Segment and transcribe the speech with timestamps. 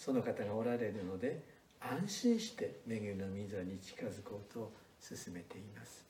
[0.00, 1.44] その方がおられるので
[1.78, 6.06] 安心して恵みの御座に近づこうと進めています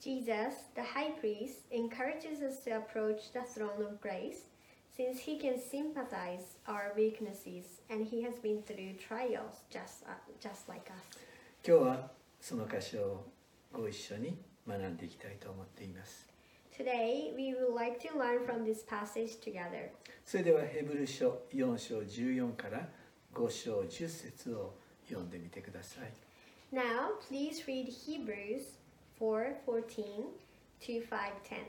[0.00, 4.44] Jesus, the high priest, encourages us to approach the throne of grace
[4.96, 10.68] since he can sympathize our weaknesses and he has been through trials just, uh, just
[10.68, 11.18] like us.
[11.66, 13.26] 今日はその箇所を
[13.72, 16.28] ご一緒に学んでいきたいと思っています
[16.78, 19.90] Today, we would like to learn from this passage together.
[20.24, 22.88] それではヘブル書4章14から
[23.34, 24.74] 5章10節を
[25.08, 26.12] 読んでみてください
[26.72, 28.78] Now, please read Hebrews
[29.20, 30.04] 4:14
[30.80, 31.64] to 5:10.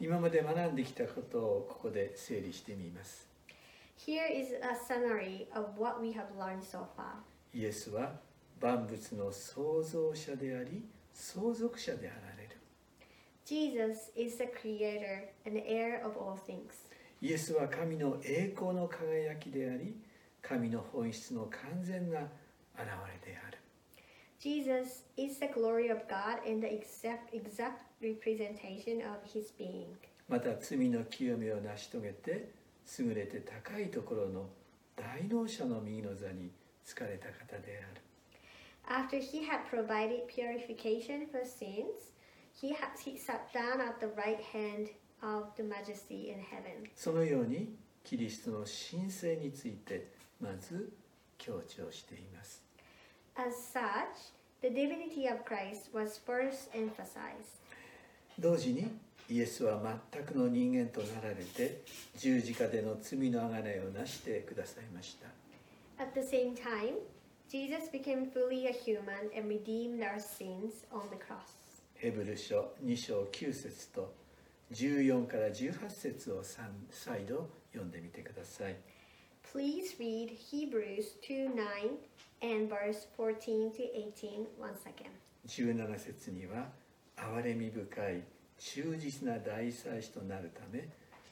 [0.00, 3.28] 今まで学んできたことをここで整理してみます
[3.98, 7.22] Here is a summary of what we have learned so far.
[7.52, 8.12] イエスは
[8.60, 12.56] 万物の創造者であり相続者であられる
[13.44, 16.72] Jesus is the creator and heir of all things.
[17.20, 19.94] イエスは神の栄光の輝きであり
[20.46, 22.86] 神の本質の完全な現
[23.24, 23.58] れである
[24.40, 29.86] Jesus is the glory of God and the exact, exact representation of his being.
[30.28, 32.50] また罪の清めを成し遂げて
[32.98, 34.48] 優れて高いところの
[34.96, 36.50] 大能者の右の座に
[36.84, 38.02] 疲れた方である
[38.86, 42.12] After he had provided purification for sins,
[42.52, 44.88] he, ha- he sat down at the right hand
[45.22, 46.90] of the majesty in heaven.
[46.94, 50.92] そのようにキリストの神聖についてまず
[51.38, 52.62] 強調しています
[53.36, 54.32] As such,
[54.62, 57.60] the divinity of Christ was first emphasized.
[58.38, 58.90] 同時に
[59.28, 59.80] イエスは
[60.12, 61.82] 全くの人間となられて
[62.16, 65.28] 十字架での罪の贖いをなしてくださいました
[66.02, 66.98] At the same time,
[67.48, 71.64] Jesus became fully a human and redeemed our sins on the cross.
[71.94, 74.12] ヘブル書2章9節と
[74.72, 78.76] 14から18節を3再度読んでみてください
[79.54, 81.64] Please read Hebrews 2 9
[82.42, 85.14] and verse 14 to 18 one second.
[85.46, 86.66] 17節には
[87.16, 88.24] 憐れみ深い
[88.58, 90.88] 忠実な大祭司となるため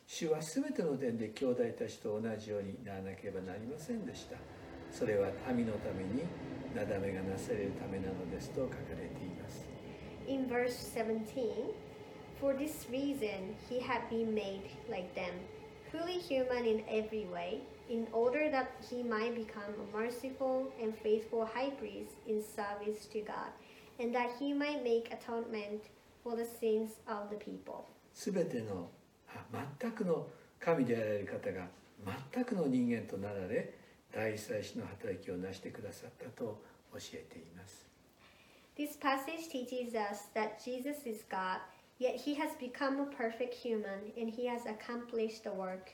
[0.07, 4.37] 主はすべての点で兄弟たちと同じようにならなければなりませんでした
[4.93, 6.23] それは民のために
[6.77, 9.67] なだめがなされるためなのですと書かれています
[10.29, 11.75] In verse 17,
[12.41, 15.35] for this reason he had been made like them,
[15.91, 17.59] fully human in every way,
[17.92, 23.22] in order that he might become a merciful and faithful high priest in service to
[23.22, 23.52] God,
[24.00, 25.84] and that he might make atonement
[26.24, 27.86] for the sins of the people.
[28.14, 28.90] すべての
[29.30, 29.46] あ
[29.80, 30.28] 全くの
[30.60, 31.68] 神であられる方が
[32.34, 33.74] 全くの人間となられ
[34.12, 36.62] 大祭司の働きを成してくださったと
[36.94, 37.86] 教えています
[38.76, 41.62] This passage teaches us that Jesus is God,
[42.00, 45.94] yet he has become a perfect human and he has accomplished the work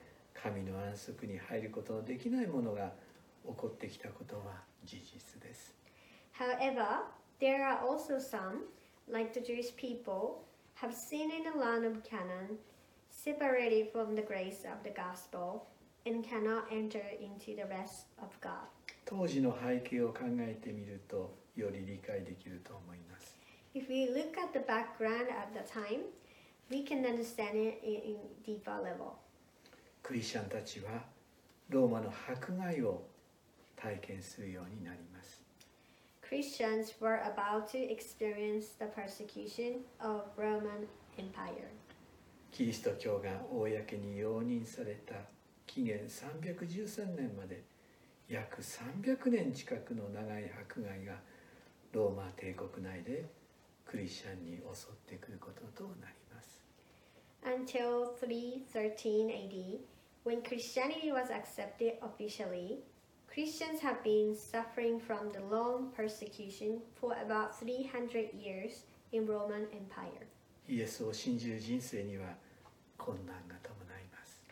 [0.41, 2.93] 神の安息に入ることのできないものが
[3.45, 5.73] 起こってきたことは事実です
[6.37, 7.03] However,
[7.39, 8.63] there are also some,
[9.11, 10.43] like the Jewish people,
[10.75, 12.57] have sinned in the land of Canaan,
[13.09, 15.67] separated from the grace of the gospel,
[16.05, 18.67] and cannot enter into the rest of God.
[19.05, 23.37] 当時の背景を考えてみるとより理解できると思います
[23.75, 26.01] If we look at the background at the time,
[26.69, 29.15] we can understand it in, in deeper level.
[30.11, 31.05] クリスチャンたちは
[31.69, 33.01] ローマの迫害を
[33.77, 35.41] 体験するようになります
[36.21, 40.85] Christians were about to experience the persecution of Roman
[41.17, 41.69] Empire.
[42.51, 45.15] キリスト教が公に容認された
[45.65, 47.63] 紀元313年まで
[48.27, 51.13] 約300年近くの長い迫害が
[51.93, 53.23] ローマ帝国内で
[53.85, 56.59] クリスチャンに襲ってくることとなります
[57.43, 59.79] Until 313 AD,
[60.24, 62.78] when Christianity was accepted officially,
[63.32, 68.82] Christians have been suffering from the long persecution for about 300 years
[69.12, 70.26] in Roman Empire.
[70.68, 72.34] イエスを信じる人生には
[72.98, 74.42] 困難が伴います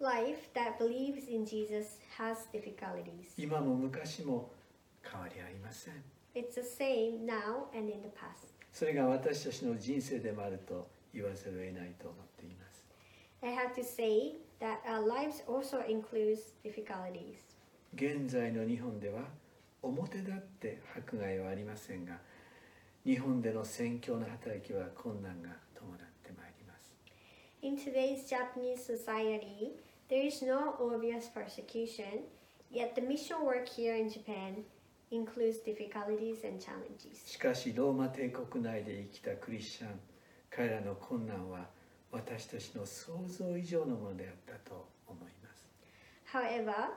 [0.00, 3.32] Life that believes in Jesus has difficulties.
[3.38, 4.50] 今も昔も
[5.04, 5.94] 変わりありません
[6.34, 8.52] It's the same now and in the past.
[8.72, 12.55] それが私たちの人生でもあると言わざるを得ないと思っています
[13.43, 17.37] I have to say that our lives also includes difficulties.
[17.95, 19.21] 現在の日本では
[19.81, 22.17] 表立って迫害はありませんが
[23.05, 26.93] 日本での宣教の働きは困難が伴ってまいります
[27.61, 29.71] In today's Japanese society,
[30.09, 32.25] there is no obvious persecution,
[32.71, 34.63] yet the mission work here in Japan
[35.11, 37.25] includes difficulties and challenges.
[37.25, 39.99] しかしローマ帝国内で生きたクリスチャン
[40.49, 41.65] 彼らの困難は
[42.11, 45.65] 私たちの想像以上のものであったと思います
[46.33, 46.91] However,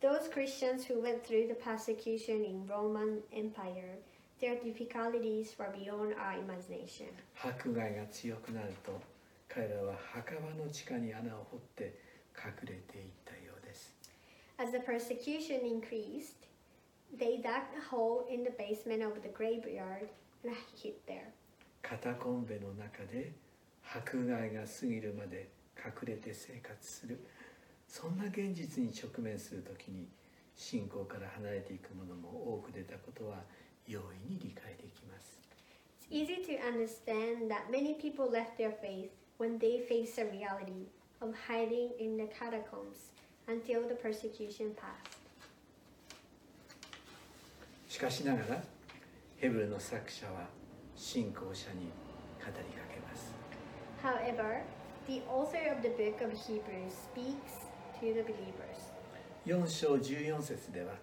[0.00, 3.98] those Christians who went through the persecution in Roman Empire,
[4.40, 7.06] their difficulties were beyond our imagination.
[7.36, 9.00] 迫害が強くなると
[9.48, 11.98] 彼らは墓場の地下に穴を掘って
[12.36, 13.94] 隠れていったようです
[14.58, 16.46] As the persecution increased,
[17.16, 20.08] they dug a hole in the basement of the graveyard
[20.44, 21.30] and hid there.
[21.82, 23.32] カタコンベの中で
[23.94, 27.20] 迫害が過ぎるまで隠れて生活する
[27.86, 30.08] そんな現実に直面するときに
[30.56, 33.42] 信仰から離れていくものも多く出たことは
[33.86, 35.38] 容易に理解できます
[36.10, 40.88] It's easy to understand that many people left their faith when they faced the reality
[41.20, 43.12] of hiding in the catacombs
[43.48, 45.18] until the persecution passed.
[47.88, 48.62] しかしながら
[49.38, 50.48] ヘブルの作者は
[50.96, 51.90] 信仰者に
[52.40, 52.54] 語りか
[52.92, 53.31] けます
[54.02, 54.62] However,
[55.06, 57.70] the author of the book of Hebrews speaks
[58.00, 58.90] to the believers.
[59.46, 60.94] 4章14節では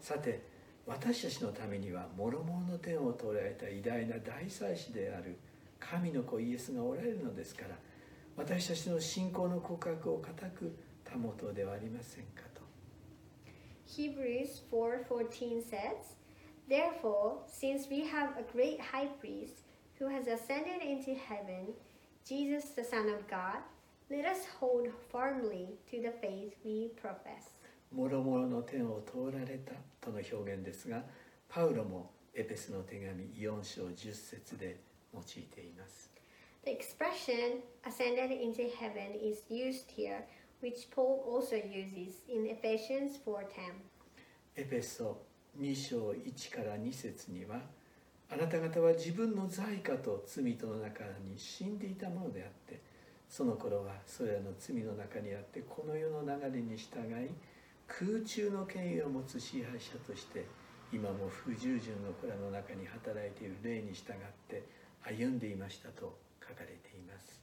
[0.00, 0.40] さて
[0.86, 5.38] 私たちのためには諸々の天を通られた偉大な大祭司である
[5.80, 7.76] 神の子イエスがおられるのですから
[8.36, 10.76] 私たちの信仰の告白を固く
[11.10, 12.62] 保とうではありませんかと
[13.86, 16.16] Hebrews 4:14 says,
[16.68, 19.62] "Therefore, since we have a great high priest
[19.98, 21.74] who has ascended into heaven,
[22.25, 23.61] Jesus the Son of God,
[24.09, 27.51] let us hold firmly to the faith we profess."
[27.91, 31.03] 諸々の天を通られたとの表現ですが
[31.47, 34.79] パウロもエペスの手紙4章10節で
[35.13, 36.11] 用いています
[36.65, 40.25] The expression ascended into heaven is used here,
[40.61, 43.73] which Paul also uses in Ephesians 4:10.
[44.55, 45.17] エペソ
[45.57, 47.61] 2章1から2節には
[48.30, 52.80] あなた方は自分の罪過と罪との中に死んでいたものであって
[53.28, 57.30] その頃はそれらの罪の中にあってこの世の流れに従い
[57.86, 60.46] 空中の権威を持つ支配者として
[60.92, 64.16] 今も不従順の子らの中に働いている霊に従っ
[64.48, 64.62] て
[65.02, 67.40] 歩んでいましたと書かれています。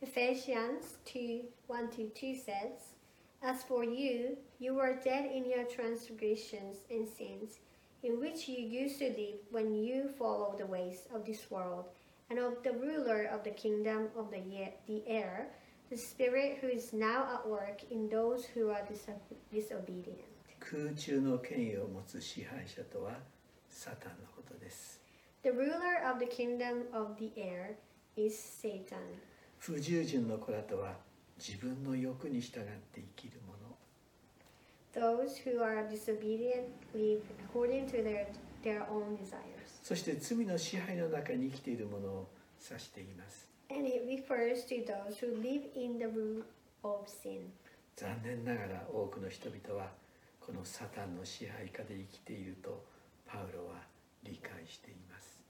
[0.00, 2.94] Ephesians 2 1 2 says,
[3.42, 7.58] As for you, you were dead in your transgressions and sins,
[8.03, 11.85] in which you used to live when you followed the ways of this world,
[12.29, 15.47] and of the ruler of the kingdom of the, ye- the air,
[15.89, 19.19] the Spirit who is now at work in those who are diso-
[19.51, 20.19] disobedient.
[20.59, 23.19] 空中の権威を持つ支配者とは
[23.69, 24.99] サタンのことです
[25.43, 27.75] The ruler of the kingdom of the air
[28.15, 28.97] is Satan.
[29.59, 30.95] 不従順の子らとは
[31.37, 32.63] 自分の欲に従っ
[32.93, 33.46] て生きる者
[39.82, 42.28] そして罪の支配の中に生きているものを
[42.68, 43.48] 指しています。
[47.96, 49.90] 残念ながら多くの人々は
[50.40, 52.84] このサタンの支配下で生きていると
[53.26, 53.82] パウロは
[54.24, 55.40] 理解しています。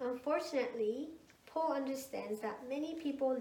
[0.00, 1.10] Unfortunately,
[1.46, 3.36] Paul understands that many people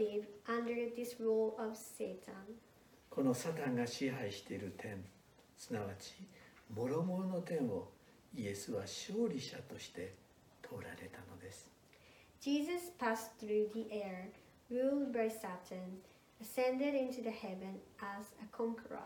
[3.10, 5.03] このサタンが支配している天
[5.62, 6.15] すなわち
[6.75, 7.88] 諸々の点を
[8.36, 10.15] イエスは勝利者として
[10.63, 11.70] 通られたのです
[12.41, 14.32] Jesus passed through the air,
[14.72, 16.01] ruled by Satan,
[16.41, 18.98] ascended into the heaven as a conqueror.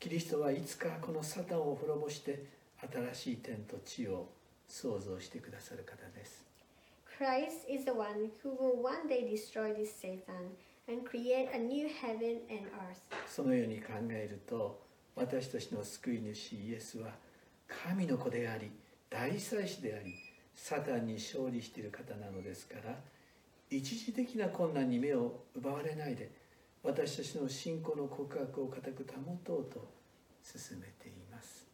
[0.00, 2.46] キリストはいつかこのサタンを滅ぼして
[3.12, 4.30] 新しい天と地を
[4.66, 6.46] 創造してくださる方です
[7.18, 10.56] Christ is the one who will one day destroy this Satan
[10.88, 13.02] and create a new heaven and earth.
[13.26, 14.87] そのように考えると
[15.18, 17.10] 私たちの救い主イエスは
[17.66, 18.70] 神の子であり
[19.10, 20.14] 大祭司であり
[20.54, 22.94] サタンに勝利している方なのですから
[23.70, 26.30] 一時的な困難に目を奪われないで
[26.82, 29.88] 私たちの信仰の告白を固く保とうと
[30.42, 31.66] 進めています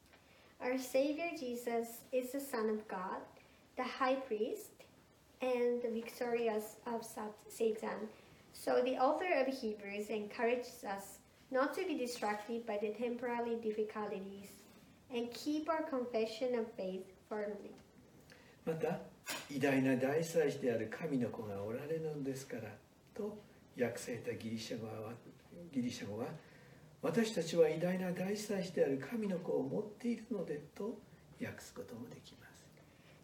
[0.60, 3.20] Our Savior Jesus is the Son of God,
[3.76, 4.70] the High Priest,
[5.42, 8.08] and the victorious of Sat- Satan.
[8.54, 11.18] So the author of Hebrews encourages us
[11.54, 14.48] not to be distracted by the temporary difficulties
[15.14, 17.70] and keep our confession of faith firmly.
[18.66, 18.98] また
[19.50, 22.62] 偉大な大祭司である神の子がおられるのですから
[23.14, 23.38] と
[23.80, 25.12] 訳されたギリシャ語は
[25.72, 26.26] ギリシャ語は
[27.02, 30.98] 私たちは偉大な大祭司である神の子を持っているのでと
[31.40, 32.44] 訳すこともできます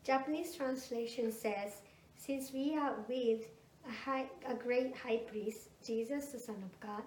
[0.04, 1.82] Japanese translation says,
[2.16, 3.46] Since we are with
[3.86, 7.02] a, high, a great high priest, Jesus, the Son of God,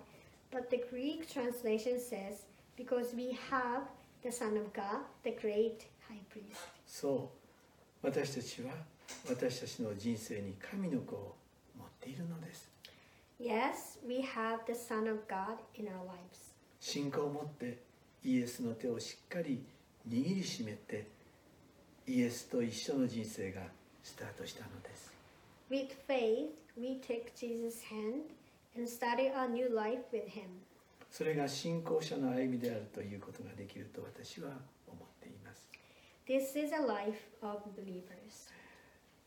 [0.54, 2.46] but the Greek translation says,
[2.78, 3.82] Because we have
[4.24, 6.62] the Son of God, the great high priest.
[6.86, 7.32] そ
[8.04, 8.72] う私たちは
[9.28, 11.36] 私たちの人生に神の子を
[11.78, 12.70] 持っているのです
[13.40, 16.54] Yes, we have the Son of God in our lives.
[16.80, 17.80] 信仰を持って
[18.24, 19.64] イエスの手をしっかり
[20.08, 21.08] 握りしめて
[22.06, 23.62] イエスと一緒の人生が
[24.04, 25.12] スタートしたのです
[25.72, 28.26] With faith, we take Jesus' hand
[28.76, 30.64] and started our new life with him.
[31.12, 34.50] それが信仰者の歩みであるということができると私は
[34.88, 35.70] 思っています
[36.28, 38.50] This is a life of believers.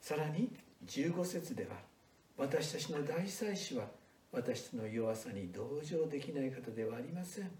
[0.00, 0.50] さらに
[0.84, 1.76] 15節では
[2.36, 3.84] 私たちの大祭司は
[4.32, 7.50] 私の弱さに同情できない方ではありません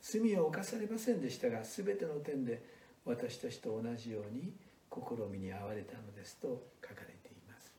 [0.00, 2.62] 罪を犯されませんでしたが全ての点で
[3.04, 4.52] 私たちと同じように
[4.90, 7.72] 試みに遭われたのですと書かれています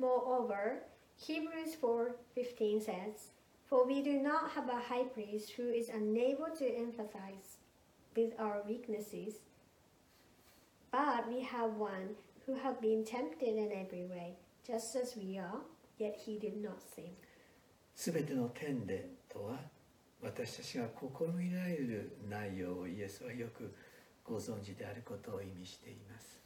[0.00, 3.31] Moreover, Hebrews 4:15 says,
[3.65, 7.57] "For we do not have a high priest who is unable to empathize
[8.15, 9.41] with our weaknesses,
[10.91, 15.61] but we have one who has been tempted in every way, just as we are,
[15.97, 17.15] yet he did not sin."
[17.95, 19.59] 全ての点でとは
[20.21, 23.73] 私たちが試みられる内容をイエスはよく
[24.23, 26.39] ご存知であることを意味しています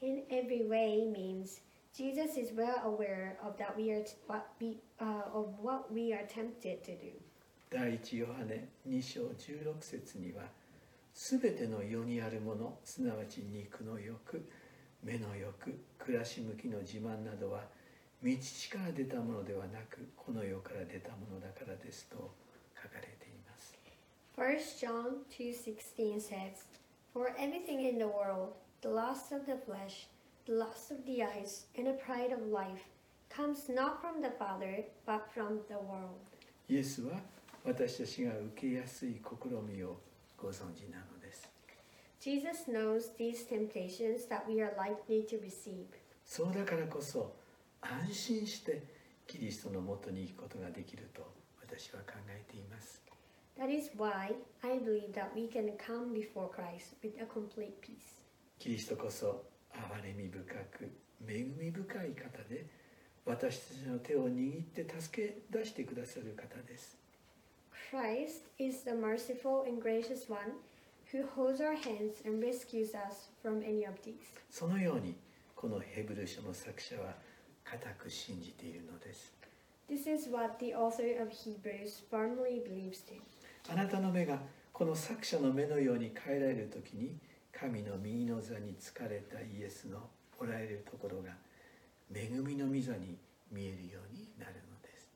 [0.00, 1.60] In every way means
[1.93, 6.25] Jesus is well aware of that we are what we uh, of what we are
[6.25, 7.11] tempted to do.
[7.69, 10.43] 第一ヨハネ2章16節には
[11.13, 14.45] すべての世にあるものすなわち肉の欲
[15.03, 17.61] 目の欲暮らし向きの自慢などは
[18.23, 22.31] 道地から出たものではなくこの世から出たものだからですと
[22.75, 23.77] 書かれています
[24.37, 26.65] First John 2:16 says,
[27.13, 30.07] "For everything in the world, the lust of the flesh,
[30.46, 32.84] the lust of the eyes, and the pride of life
[33.28, 36.18] comes not from the Father, but from the world."
[36.68, 37.20] イエスは
[37.64, 40.00] 私たちが受けやすい試みを
[40.36, 41.48] ご存知なのです
[42.20, 45.86] Jesus knows these temptations that we are likely to receive.
[46.24, 47.34] そうだからこそ
[47.80, 48.82] 安心して
[49.26, 51.22] キリストのもとに行くことができると
[51.60, 53.02] 私は考えています
[53.58, 58.20] That is why I believe that we can come before Christ with a complete peace.
[58.58, 60.89] キリストこそ 憐れみ深く
[61.27, 62.65] 恵み深い方で
[63.25, 66.97] 私たちの手を握って助け出してくださる方です
[67.91, 70.53] Christ is the merciful and gracious one
[71.11, 74.15] who holds our hands and rescues us from any of these.
[74.49, 75.15] そのように
[75.55, 77.15] このヘブル書の作者は
[77.63, 79.33] 固く信じているのです
[79.89, 83.21] This is what the author of Hebrews firmly believes in.
[83.69, 84.39] あなたの目が
[84.71, 87.15] この作者の目のように変えられる時に
[87.51, 91.31] 神の右の座に疲れたイエスのおられるところが
[92.13, 93.17] 恵みの御座に
[93.51, 95.11] 見えるようになるのです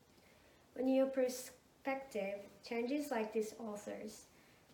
[0.76, 4.26] When your perspective changes like this author's,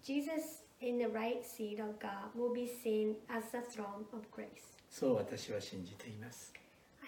[0.03, 4.77] Jesus in the right seat of God will be seen as the throne of grace.
[4.91, 6.53] そう私は信じています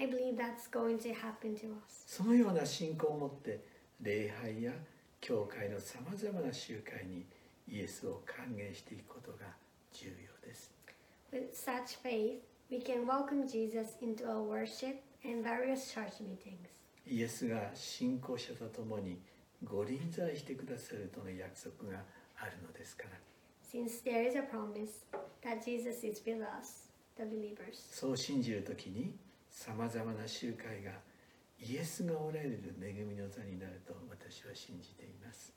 [0.01, 2.05] I believe that's going to happen to us.
[2.07, 3.61] そのような信仰を持って
[4.01, 4.73] 礼拝や
[5.21, 7.25] 教会のさまざまな集会に
[7.69, 9.47] イエスを歓迎していくことが
[9.93, 10.71] 重要です
[11.33, 16.59] With such faith, we can welcome Jesus into our worship and various church meetings.
[17.07, 19.19] イエスが信仰者と共に
[19.63, 21.99] ご臨在してくださるとの約束が
[22.37, 23.11] あるのですから
[23.63, 25.05] Since there is a promise
[25.43, 27.75] that Jesus is with us, the believers.
[27.91, 29.17] そう信じるときに
[29.51, 30.93] さまざまな集会が
[31.61, 35.53] イエスがおられる恵みの座になると私は信じています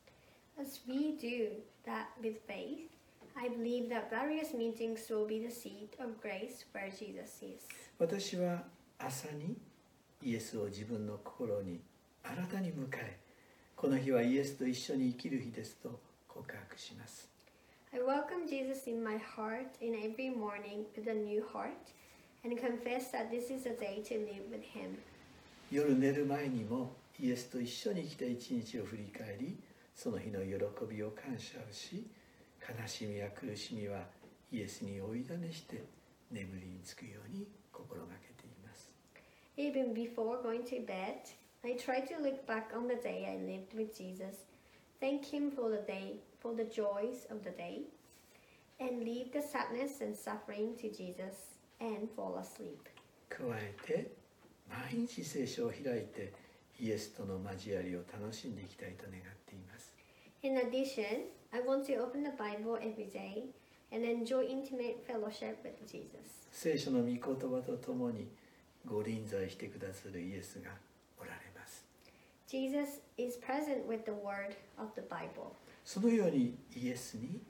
[0.59, 1.51] As we do
[1.85, 2.89] that with faith,
[3.35, 7.67] I believe that various meetings will be the seat of grace where Jesus is.
[7.99, 8.63] 私は
[8.99, 9.57] 朝に
[10.23, 11.79] イエスを自分の心に
[12.23, 13.17] 新たに迎え
[13.75, 17.29] この日はイエスと一緒に生きる日ですと告白します
[17.93, 21.93] I welcome Jesus in my heart in every morning with a new heart
[22.43, 24.97] and confess that this is a day to live with Him.
[25.71, 29.57] 夜寝る前にもイエスと一緒に生きた一日を振り返り
[29.95, 30.51] その日の喜
[30.89, 32.05] びを感謝をし
[32.67, 33.99] 悲しみや苦しみは
[34.51, 35.83] イエスにお委ねして
[36.31, 38.91] 眠りにつくように心がけています
[39.57, 41.23] Even before going to bed,
[41.63, 44.45] I try to look back on the day I lived with Jesus,
[44.99, 47.81] thank Him for the day, for the joys of the day,
[48.79, 52.89] and leave the sadness and suffering to Jesus and fall asleep.
[53.29, 54.11] 加えて
[54.69, 56.33] 毎日聖書を開いて
[56.79, 59.93] イエスとの交わりを楽しんでいきたいと願っています
[60.43, 63.44] In addition, I want to open the Bible every day
[63.92, 66.46] and enjoy intimate fellowship with Jesus.
[66.50, 68.28] 聖書の御言葉とともに
[68.86, 70.70] ご臨在してくださるイエスが
[71.20, 71.84] おられます
[72.48, 75.52] Jesus is present with the word of the Bible.
[75.84, 77.40] そのようにイエスに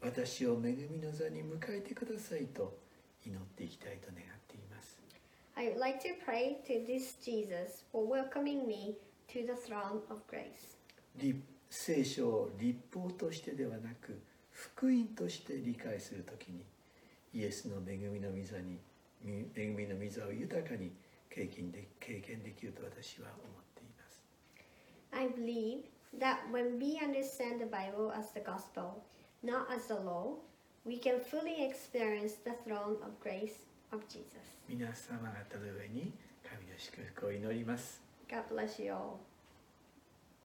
[0.00, 2.76] 私を恵みの座に迎えてくださいと
[3.26, 4.98] 祈っていきたいと願っています
[5.56, 8.94] I would like to pray to this Jesus for welcoming me
[9.28, 10.76] to the throne of grace.
[11.16, 11.40] 立
[11.71, 14.19] 聖書を立法としてではなく
[14.51, 16.65] 福音として理解するときに
[17.33, 18.77] イエスの恵みの御座に
[19.23, 20.91] み恵みの御座を豊かに
[21.29, 24.21] 経験で経験できると私は思っています
[25.13, 25.83] I believe
[26.19, 29.01] that when we understand the Bible as the gospel,
[29.41, 30.35] not as the law,
[30.85, 33.63] we can fully experience the throne of grace
[33.93, 34.27] of Jesus.
[34.67, 36.11] 皆様方の上に
[36.43, 39.30] 神の祝福を祈ります God bless you all.